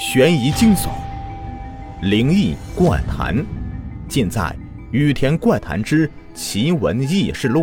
[0.00, 0.88] 悬疑惊悚、
[2.00, 3.36] 灵异怪谈，
[4.08, 4.40] 尽在
[4.92, 7.60] 《雨田怪谈之奇闻异事录》。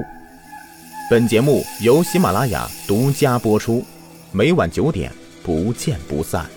[1.10, 3.84] 本节目由喜马拉雅独家播出，
[4.32, 5.12] 每晚九点
[5.42, 6.48] 不见不散。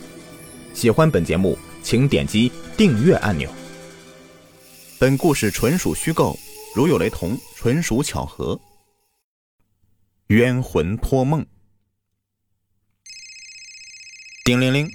[0.75, 3.51] 喜欢本节目，请点击订阅按钮。
[4.99, 6.39] 本故事纯属虚构，
[6.77, 8.61] 如有雷同，纯属巧合。
[10.27, 11.43] 冤魂托梦。
[14.45, 14.91] 叮铃铃，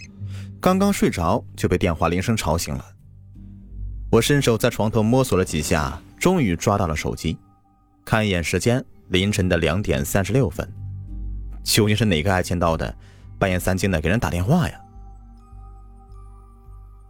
[0.66, 2.84] 刚刚睡着就被电话铃声吵醒了。
[4.09, 7.38] 我伸手在床头摸索了几下，终于抓到了手机。
[8.03, 10.67] 看一眼时间，凌晨的两点三十六分。
[11.63, 12.91] 究竟是哪个爱签到的，
[13.38, 14.75] 半夜三更的给人打电话呀？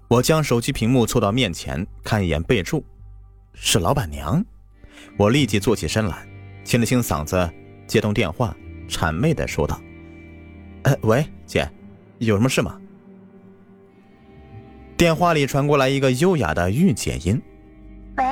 [0.09, 2.83] 我将手机屏幕凑到面前，看一眼备注，
[3.53, 4.43] 是老板娘。
[5.17, 6.27] 我立即坐起身来，
[6.65, 7.49] 清了清嗓子。
[7.87, 8.53] 接通电话，
[8.89, 9.79] 谄媚的说道
[10.83, 11.71] ：“呃，喂，姐，
[12.17, 12.77] 有什么事吗？”
[14.97, 17.41] 电话里传过来一个优雅的御姐音
[18.15, 18.23] ：“喂，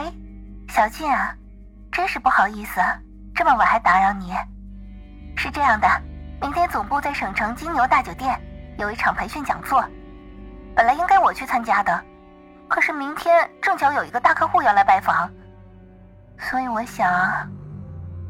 [0.69, 1.35] 小静啊，
[1.91, 2.79] 真是不好意思，
[3.35, 4.31] 这么晚还打扰你。
[5.35, 5.87] 是这样的，
[6.41, 8.39] 明天总部在省城金牛大酒店
[8.77, 9.83] 有一场培训讲座，
[10.73, 12.01] 本来应该我去参加的，
[12.69, 15.29] 可是明天正巧有一个大客户要来拜访，
[16.37, 17.11] 所以我想。”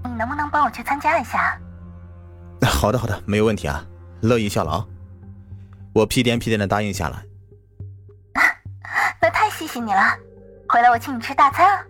[0.06, 1.58] 你能不能帮我去参加一下？
[2.66, 3.86] 好的，好的，没有问题啊，
[4.22, 4.84] 乐意效劳。
[5.94, 7.24] 我屁颠屁颠的答应下来。
[9.64, 10.02] 谢谢你了，
[10.68, 11.82] 回来我请你吃大餐啊。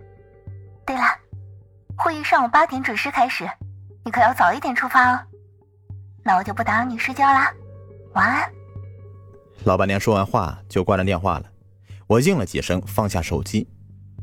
[0.86, 1.02] 对了，
[1.98, 3.50] 会议上午八点准时开始，
[4.06, 5.20] 你可要早一点出发哦。
[6.24, 7.52] 那我就不打扰你睡觉啦，
[8.14, 8.48] 晚安。
[9.64, 11.46] 老板娘说完话就挂了电话了，
[12.06, 13.68] 我应了几声，放下手机。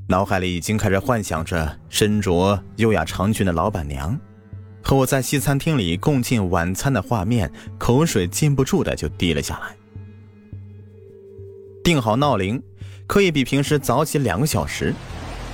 [0.08, 4.16] 脑海里已经开始幻想着身着优雅长裙的老板娘，
[4.80, 9.76] 和我在西餐厅里共进晚餐的画面，口水禁不住的就滴了下来。
[11.82, 12.62] 定好闹铃，
[13.10, 14.94] 可以比平时早起两个小时，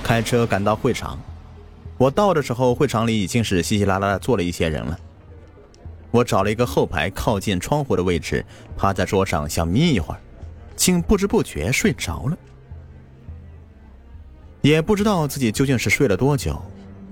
[0.03, 1.19] 开车赶到会场。
[1.97, 4.95] 我到的时候，会场里已经是稀稀拉拉的坐了一些人了。
[6.11, 8.45] 我找了一个后排靠近窗户的位置，
[8.77, 10.21] 趴在桌上想眯一会儿，
[10.75, 12.37] 竟不知不觉睡着了。
[14.61, 16.61] 也不知道自己究竟是睡了多久，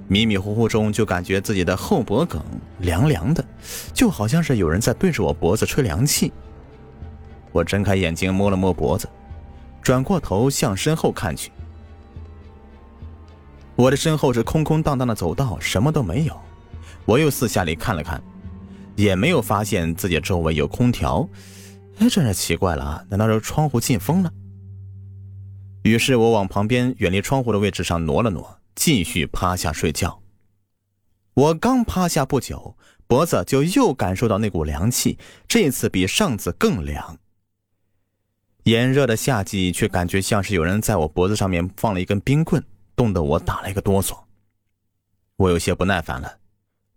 [0.07, 2.39] 迷迷糊糊中就感觉自己的后脖梗
[2.81, 3.43] 凉凉的，
[3.95, 6.31] 就好像是有人在对着我脖子吹凉气。
[7.51, 9.09] 我睁开眼睛摸了摸脖子，
[9.85, 11.51] 转过头向身后看去。
[13.75, 16.35] 我的身后是空空荡荡的走道，什么都没有。
[17.05, 18.19] 我又四下里看了看，
[18.95, 21.29] 也没有发现自己周围有空调。
[21.99, 24.33] 哎，真是奇怪了，难道是窗户进风了？
[25.83, 30.19] 于是我往旁边远离窗户的位置上挪了挪，继续趴下睡觉。
[31.35, 32.75] 我刚趴下不久，
[33.05, 37.19] 脖子就又感受到那股凉气，这次比上次更凉。
[38.65, 42.63] 炎热的夏季，却感觉像是有人在我脖子上面放了一根冰棍，
[42.95, 44.17] 冻得我打了一个哆嗦。
[45.37, 46.37] 我有些不耐烦了，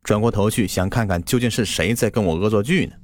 [0.02, 2.94] 转过头去想看看究竟是谁在跟我恶作剧呢。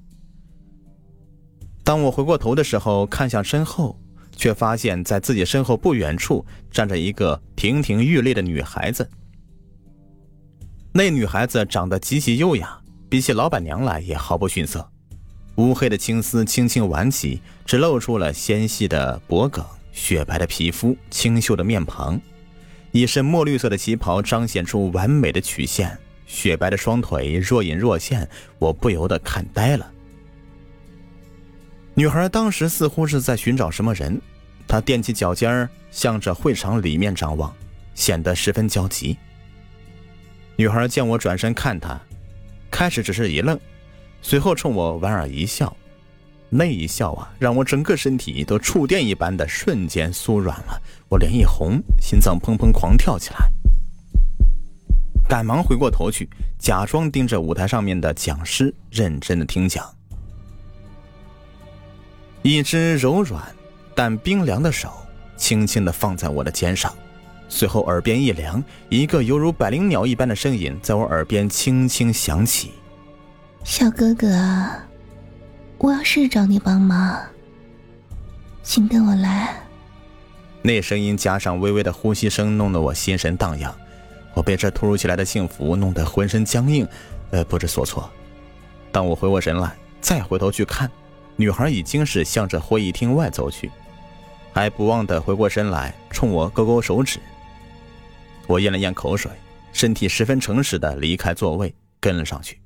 [1.82, 3.98] 当我回过头的时候，看向身后。
[4.36, 9.08] 却发现，在自己身后不远处站着一个亭亭玉立的女孩子。
[10.92, 12.76] 那女孩子长得极其优雅，
[13.08, 14.90] 比起老板娘来也毫不逊色。
[15.56, 22.20] 乌黑的青丝轻轻挽起，只露出了纤细的脖颈、雪白的皮肤、清秀的面庞。
[22.90, 28.28] 一身墨绿色的旗袍彰显出完美的曲线，雪白的双腿若隐若现，
[28.58, 29.90] 我不由得看呆了。
[31.94, 34.20] 女孩当时似乎是在寻找什么人，
[34.66, 37.54] 她踮起脚尖儿，向着会场里面张望，
[37.94, 39.16] 显得十分焦急。
[40.56, 42.00] 女孩见我转身看她，
[42.70, 43.58] 开始只是一愣，
[44.26, 45.76] 随后冲我莞尔一笑，
[46.48, 50.80] 那一笑啊，让我整个身体都触电一般的瞬间酥软了，
[51.10, 53.50] 我脸一红，心脏砰砰狂跳起来，
[55.28, 56.26] 赶忙回过头去，
[56.58, 59.84] 假装盯着舞台上面的讲师，认真的听讲。
[62.40, 63.42] 一只柔软
[63.94, 64.90] 但冰凉的手
[65.36, 66.90] 轻轻的放在我的肩上，
[67.50, 72.72] 随后耳边一凉，一个犹如百灵鸟一般的声音在我耳边轻轻响起
[73.64, 74.28] ：“小哥哥，
[75.78, 77.18] 我要是找你帮忙，
[78.62, 79.56] 请跟我来。”
[80.60, 83.74] 那声音加上微微的呼吸声，弄得我心神荡漾，
[84.34, 86.86] 我被这突如其来的幸福弄得浑身僵硬，
[87.30, 88.08] 呃，不知所措。
[88.92, 90.88] 当我回过神来，再回头去看。
[91.36, 93.70] 女孩已经是向着会议厅外走去，
[94.52, 97.18] 还不忘的回过身来冲我勾勾手指。
[98.46, 99.32] 我咽了咽口水，
[99.72, 102.60] 身体十分诚实的离开座位，跟了上去。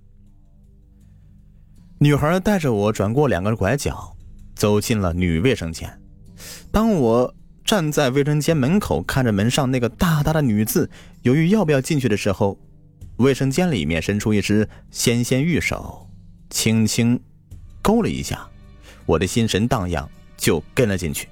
[2.00, 4.16] 女孩带着我转过两个拐角，
[4.54, 6.00] 走进了女卫生间。
[6.70, 7.34] 当我
[7.64, 10.88] 站在卫生间门口，看着门上那个大大的女字，
[11.22, 12.56] 犹豫要不要进去的时候，
[13.16, 16.08] 卫生间里面伸出一只纤纤玉手，
[16.50, 17.18] 轻轻
[17.82, 18.48] 勾了一下，
[19.04, 21.26] 我的心神荡漾，就跟了进去。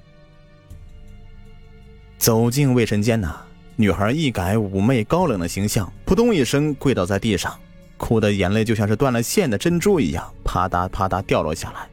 [2.17, 3.37] 走进卫生间呐，
[3.77, 7.57] 女孩一改妩媚高冷的形象，扑通一声跪倒在地上，
[7.97, 11.87] 哭的眼泪就像是断了线的珍珠一样，啪嗒啪嗒掉落下来。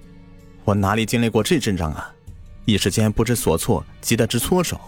[0.64, 2.10] 我哪里经历过这阵仗啊！
[2.64, 4.80] 一时间不知所措，急得直搓手。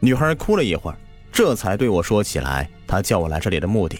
[0.00, 0.98] 女孩哭了一会儿，
[1.30, 3.98] 这才对我说起来她叫我来这里的目的。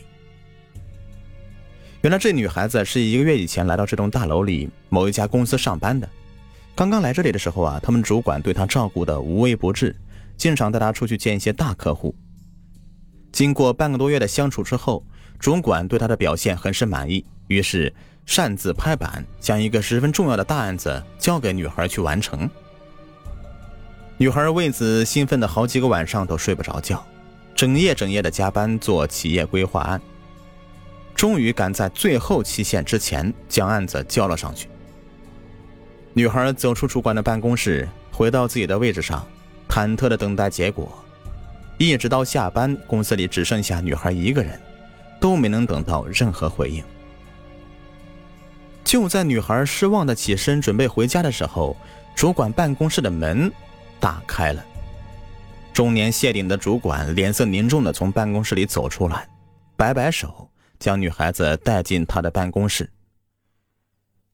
[2.03, 6.09] 原来这女孩子是一个月以前来到这栋大楼里某一家公司上班的。
[6.75, 9.95] 刚刚来这里的时候啊，他们主管对她照顾的无微不至，
[10.37, 12.15] 经常带她出去见一些大客户。
[13.31, 15.03] 经过半个多月的相处之后，
[15.43, 17.93] 主管对她的表现很是满意，于是。
[18.25, 22.49] 擅自拍板，将一个十分重要的大案子交给女孩去完成。
[24.17, 27.05] 女孩为此兴奋的好几个晚上都睡不着觉，
[27.53, 30.01] 整夜整夜的加班做企业规划案，
[31.17, 34.69] 终于赶在最后期限之前将案子交了上去。
[36.13, 39.27] 女孩走出主管的办公室，回到自己的位置上，
[39.69, 40.97] 忐忑的等待结果，
[41.77, 44.59] 一直到下班，公司里只剩下女孩一个人，
[45.23, 46.85] 都没能等到任何回应。
[48.85, 51.77] 就在女孩失望的起身准备回家的时候，
[52.15, 53.51] 主管办公室的门
[54.01, 54.63] 打开了。
[55.73, 59.27] 中年谢顶的主管脸色凝重的从办公室里走出来，
[59.77, 62.91] 摆摆手，将女孩子带进他的办公室。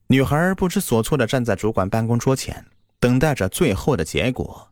[0.09, 2.65] 女孩不知所措的站在主管办公桌前，
[2.99, 4.69] 等待着最后的结果。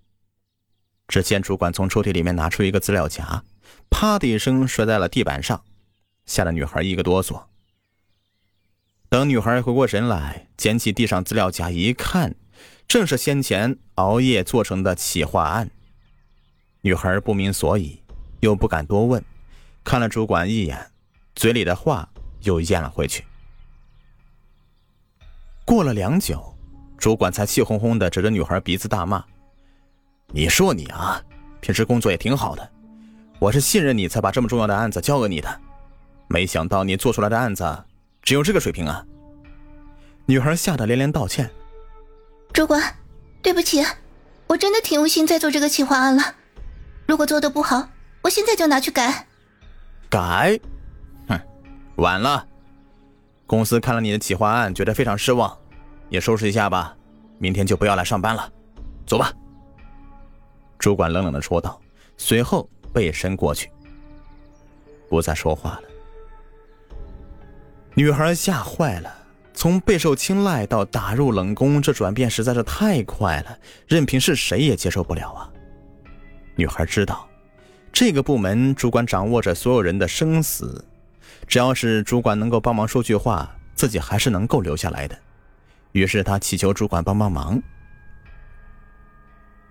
[1.06, 3.44] 只见主管从抽屉里面拿出一个资料夹，
[3.90, 5.62] 啪的一声摔在了地板上，
[6.26, 7.42] 吓得女孩一个哆嗦。
[9.08, 12.34] 等女孩回过神来，捡起地上资料夹一看，
[12.86, 15.70] 正是先前熬夜做成的企划案。
[16.82, 18.02] 女孩不明所以，
[18.40, 19.24] 又不敢多问，
[19.82, 20.90] 看了主管一眼，
[21.34, 22.08] 嘴里的话
[22.42, 23.24] 又咽了回去。
[25.64, 26.56] 过了良久，
[26.98, 29.24] 主管才气哄哄的指着女孩鼻子大骂
[30.34, 31.22] ：“你说你啊，
[31.60, 32.70] 平时工作也挺好的，
[33.38, 35.60] 我是信任你才把这么重要的案子交给你的，
[36.28, 37.84] 没想到你做出来的案子……”
[38.22, 39.06] 只有这个水平啊！
[40.26, 41.48] 女孩吓得连连道歉
[42.52, 42.82] ：“主管，
[43.40, 43.84] 对不起，
[44.48, 46.34] 我真的挺用心在做这个企划案了。
[47.06, 47.88] 如果做的不好，
[48.22, 49.28] 我现在就拿去改。”
[50.10, 50.58] 改？
[51.28, 51.40] 哼，
[51.98, 52.44] 晚了。
[53.46, 55.56] 公司看了你的企划案，觉得非常失望，
[56.08, 56.96] 也收拾一下吧。
[57.38, 58.52] 明天就不要来上班了，
[59.06, 59.32] 走吧。
[60.80, 61.80] 主管冷冷的说道，
[62.16, 63.70] 随后背身过去，
[65.08, 65.82] 不再说话了。
[67.98, 69.10] 女孩吓坏了，
[69.54, 73.58] 从备受青睐到打入冷宫，这转变实在是太快了，
[73.88, 75.48] 任凭是谁也接受不了啊！
[76.56, 77.26] 女孩知道，
[77.90, 80.84] 这个部门主管掌握着所有人的生死，
[81.46, 85.16] 只要是主管能够帮忙说句话，自己还是能够留下来的。
[85.92, 87.58] 于是她祈求主管帮帮忙。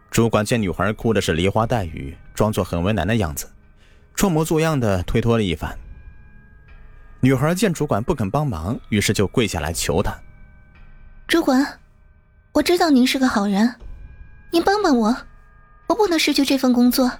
[0.09, 3.47] 主管见女孩哭的是梨花带雨，装作很为难的样子，
[4.15, 5.77] 装模作样的推脱了一番。
[7.25, 10.15] 女孩见主管不肯帮忙，于是就跪下来求他
[11.25, 11.79] ：“主管，
[12.51, 13.77] 我知道您是个好人，
[14.51, 15.17] 您帮帮我，
[15.87, 17.11] 我不能失去这份工作，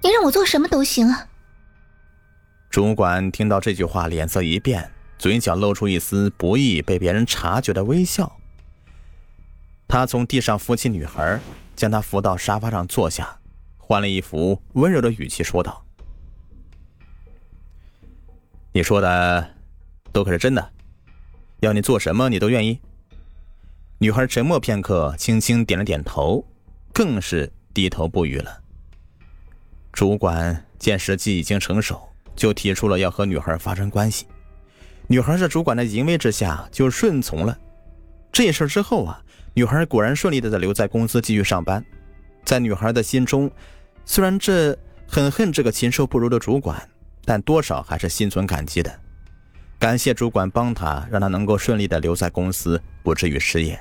[0.00, 1.26] 您让我做什么都行啊。”
[2.70, 4.88] 主管听到这句话，脸色一变，
[5.18, 8.30] 嘴角露出一丝不易被别人察觉的微笑。
[9.88, 11.40] 他从地上扶起女孩，
[11.74, 13.36] 将她扶到沙发上坐下，
[13.76, 15.84] 换了一副温柔的语气说道。
[18.72, 19.50] 你说的
[20.12, 20.70] 都可是真的，
[21.58, 22.78] 要你做什么你都愿意。
[23.98, 26.44] 女孩沉默片刻，轻轻点了点头，
[26.92, 28.60] 更是低头不语了。
[29.92, 32.00] 主管见时机已经成熟，
[32.36, 34.26] 就提出了要和女孩发生关系。
[35.08, 37.58] 女孩在主管的淫威之下就顺从了。
[38.30, 39.20] 这事之后啊，
[39.52, 41.84] 女孩果然顺利的在留在公司继续上班。
[42.44, 43.50] 在女孩的心中，
[44.04, 46.88] 虽然这很恨这个禽兽不如的主管。
[47.24, 49.00] 但多少还是心存感激的，
[49.78, 53.80] 感谢主管帮他，让他能够顺利的留在公司，不至于失业。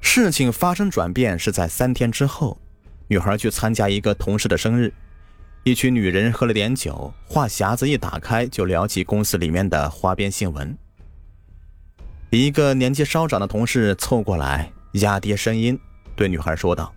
[0.00, 2.60] 事情发生转变是在三天之后，
[3.08, 4.92] 女孩去参加一个同事的生日，
[5.64, 10.76] 一群女人喝了点酒，话匣子一打开就聊起公司里面的花边新闻。
[12.30, 15.78] 一个年纪稍长的同事凑过来，压低声音
[16.16, 16.92] 对女孩说道：“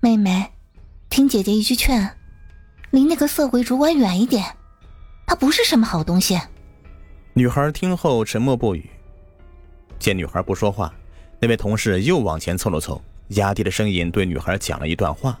[0.00, 0.50] 妹妹。”
[1.08, 2.16] 听姐姐一句劝，
[2.90, 4.44] 离那个色鬼主管远一点，
[5.26, 6.38] 他不是什么好东西。
[7.32, 8.88] 女孩听后沉默不语。
[9.98, 10.92] 见女孩不说话，
[11.40, 15.38] 那位同事又往前凑了凑，压低了声音对女孩讲了一段话。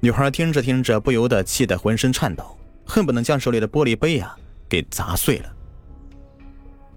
[0.00, 4.36] 女孩听着听着，不由得气得浑身颤抖，恨不能将手里的玻璃杯啊
[4.68, 5.50] 给砸碎了。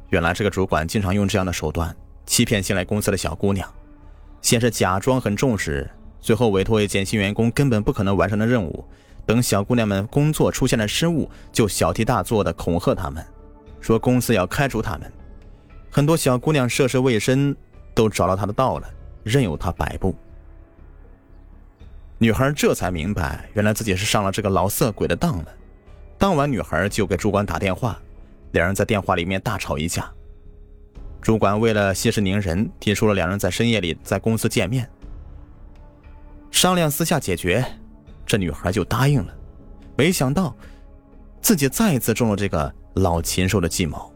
[0.09, 3.73] 原来这个主管经常用这样的手段欺骗新来公司的小姑娘，
[4.41, 5.89] 先是假装很重视，
[6.19, 8.83] 最后委托一件新员工根本不可能完成的任务，
[9.25, 13.25] 等小姑娘们工作出现了失误，就小题大做的恐吓他们，
[13.79, 15.11] 说公司要开除他们。
[15.89, 17.55] 很多小姑娘涉世未深，
[17.93, 18.89] 都找到他的道了，
[19.23, 20.15] 任由他摆布。
[22.19, 25.45] 女孩这才明白，原来自己是上了这个老色鬼的当了。
[26.17, 27.97] 当晚，女孩就给主管打电话，
[28.51, 30.11] 两人在电话里面大吵一架。
[31.21, 34.89] 主管为了息事宁人，提出了两人在深夜里在公司见面，
[36.51, 37.65] 商量私下解决。
[38.25, 39.33] 这女孩就答应了。
[39.95, 40.55] 没想到，
[41.41, 44.13] 自己再一次中了这个老禽兽的计谋。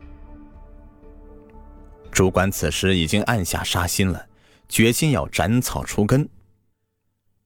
[2.12, 4.28] 主管此时已经暗下杀心了，
[4.68, 6.28] 决心要斩草除根。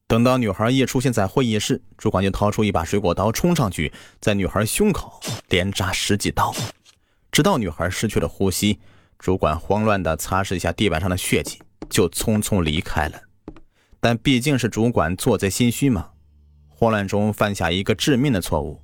[0.08, 6.54] 等到女孩一出现在会议室，主管就掏出一把水果刀，冲上去，在女孩胸口连扎十几刀，
[7.32, 8.80] 直到女孩失去了呼吸。
[9.18, 13.20] 主管慌乱地擦拭一下地板上的血迹，就匆匆离开了。
[14.06, 16.10] 但毕竟是主管做贼心虚嘛，
[16.70, 18.80] 慌乱中犯下一个致命的错误。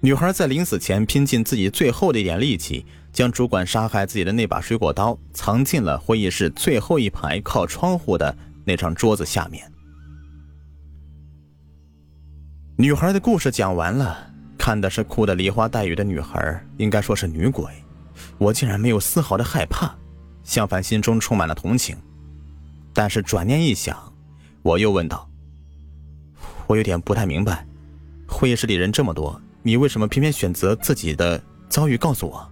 [0.00, 8.32] 女孩在临死前拼尽自己最后的一点力气，将主管杀害自己的那把水果刀藏进了会议室最后一排靠窗户的
[8.64, 9.68] 那张桌子下面。
[12.76, 17.64] 女孩的故事讲完了，看的是哭得梨花带雨的女孩，应该说是女鬼。
[18.38, 19.92] 我竟然没有丝毫的害怕，
[20.44, 21.96] 相反心中充满了同情。
[22.96, 23.94] 但是转念一想，
[24.62, 25.28] 我又问道
[26.66, 27.66] ：“我有点不太明白，
[28.26, 31.38] 会议室里人这么多。”你为什么偏偏选择自己的
[31.68, 32.50] 遭遇告诉我？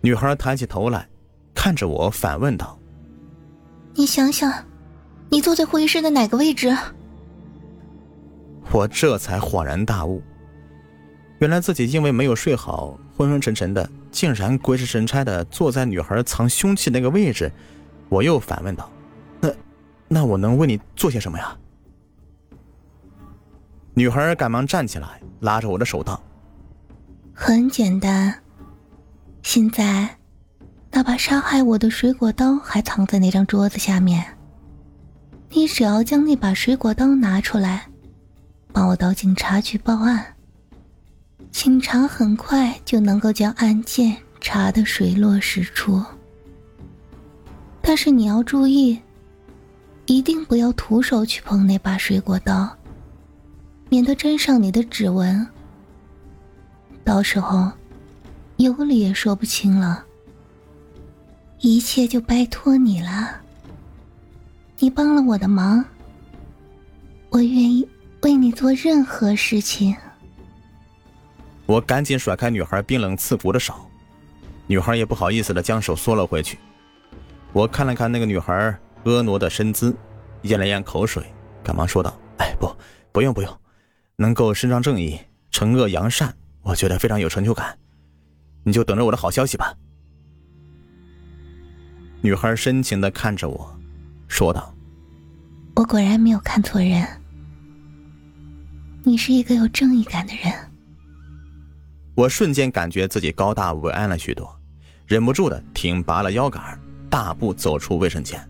[0.00, 1.08] 女孩抬起头来，
[1.54, 2.76] 看着我反问道
[3.94, 4.52] ：“你想想，
[5.28, 6.76] 你坐在会议室的哪个位置？”
[8.72, 10.20] 我这才恍然大悟，
[11.38, 17.52] 原来自己因为没有睡好，昏昏沉沉的，竟然鬼使神差的坐在女孩藏凶器那个位置。
[18.08, 18.90] 我又反问道
[19.42, 19.50] ：“那，
[20.08, 21.54] 那我能为你做些什么呀？”
[23.92, 26.18] 女孩赶忙站起来，拉着我的手道
[27.36, 28.42] ：“很简单，
[29.42, 30.16] 现在
[30.90, 34.24] 那把杀害我的水果刀还藏在那张桌子下面。
[35.50, 37.86] 你只要将那把水果刀拿出来，
[38.72, 40.24] 帮我到警察局报案。
[41.52, 46.02] 警察很快就能够将案件查得水落石出。
[47.82, 48.98] 但是你要注意，
[50.06, 52.68] 一定不要徒手去碰那把水果刀。”
[53.90, 55.44] 免得沾上你的指纹，
[57.02, 57.68] 到时候
[58.56, 60.04] 有理也说不清了。
[61.58, 63.40] 一切就拜托你了。
[64.78, 65.84] 你帮了我的忙，
[67.30, 67.84] 我愿意
[68.22, 69.96] 为你做任何事情。
[71.70, 73.72] 我赶紧甩开女孩冰冷刺骨的手，
[74.66, 76.58] 女孩也不好意思的将手缩了回去。
[77.52, 79.94] 我看了看那个女孩婀娜的身姿，
[80.42, 81.24] 咽了咽口水，
[81.62, 82.74] 赶忙说道：“哎，不，
[83.12, 83.60] 不用，不用。”
[84.18, 85.16] 能够伸张正义、
[85.52, 87.78] 惩恶扬善，我觉得非常有成就感。
[88.64, 89.72] 你就等着我的好消息吧。
[92.20, 93.78] 女孩深情的看着我，
[94.26, 94.74] 说道
[95.76, 97.06] ：“我果然没有看错人，
[99.04, 100.52] 你是一个有正义感的人。”
[102.20, 104.54] 我瞬间感觉自己高大伟岸了许多，
[105.06, 108.46] 忍不住的挺拔了腰杆，大步走出卫生间，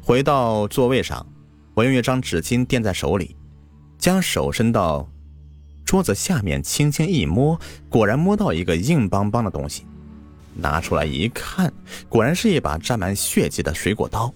[0.00, 1.26] 回到座位上。
[1.74, 3.36] 我用一张纸巾垫在手里，
[3.98, 5.06] 将手伸到
[5.84, 7.60] 桌子下面，轻轻一摸，
[7.90, 9.84] 果然摸到一个硬邦邦的东西。
[10.54, 11.70] 拿出来一看，
[12.08, 14.32] 果然是一把沾满血迹的水果刀。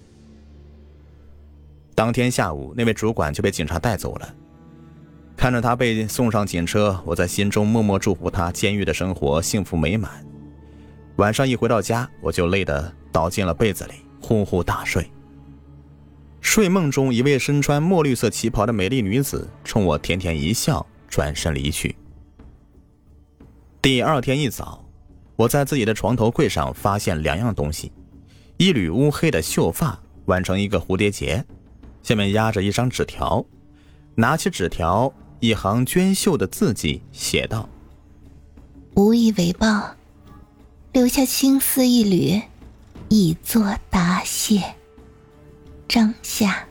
[1.95, 4.35] 当天下午，那位主管就被警察带走了。
[5.41, 10.23] 看着他被送上警车，我在心中默默祝福他监狱的生活幸福美满。
[11.15, 15.09] 晚上一回到家，我就累得倒进了被子里，呼呼大睡。
[16.41, 21.95] 睡梦中，一位身穿墨绿色旗袍的美丽女子冲我甜甜一笑，转身离去。
[23.81, 24.85] 第二天一早，
[25.35, 27.91] 我在自己的床头柜上发现两样东西：
[28.57, 31.43] 一缕乌黑的秀发挽成一个蝴蝶结，
[32.03, 33.43] 下面压着一张纸条。
[34.13, 37.67] 拿起纸条，一行娟秀的字迹写道
[38.93, 39.95] ：“无以为报，
[40.93, 42.39] 留下青丝一缕，
[43.09, 44.61] 以作答谢。”
[45.89, 46.67] 张夏。